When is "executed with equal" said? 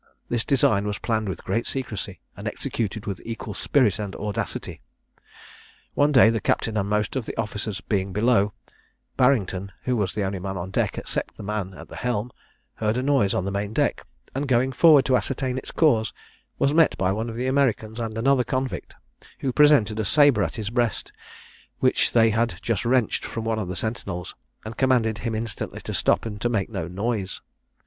2.47-3.53